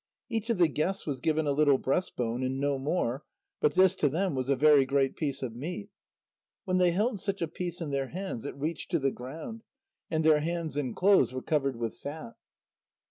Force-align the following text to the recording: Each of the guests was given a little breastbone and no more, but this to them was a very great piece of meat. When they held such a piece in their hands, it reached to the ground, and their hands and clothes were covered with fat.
Each 0.29 0.49
of 0.49 0.57
the 0.57 0.67
guests 0.67 1.05
was 1.05 1.19
given 1.19 1.45
a 1.45 1.51
little 1.51 1.77
breastbone 1.77 2.41
and 2.43 2.59
no 2.59 2.79
more, 2.79 3.23
but 3.59 3.75
this 3.75 3.93
to 3.97 4.09
them 4.09 4.33
was 4.33 4.49
a 4.49 4.55
very 4.55 4.83
great 4.83 5.15
piece 5.15 5.43
of 5.43 5.55
meat. 5.55 5.91
When 6.65 6.79
they 6.79 6.89
held 6.89 7.19
such 7.19 7.39
a 7.39 7.47
piece 7.47 7.81
in 7.81 7.91
their 7.91 8.07
hands, 8.07 8.43
it 8.43 8.55
reached 8.57 8.89
to 8.89 8.97
the 8.99 9.11
ground, 9.11 9.61
and 10.09 10.23
their 10.23 10.39
hands 10.39 10.75
and 10.75 10.95
clothes 10.95 11.33
were 11.35 11.43
covered 11.43 11.75
with 11.75 11.93
fat. 11.99 12.33